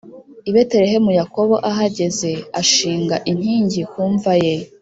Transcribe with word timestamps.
i 0.49 0.51
Betelehemu 0.55 1.11
Yakobo 1.19 1.55
ahageze 1.71 2.29
ashinga 2.61 3.15
inkingi 3.31 3.81
ku 3.91 4.01
mva 4.13 4.33
ye 4.43 4.53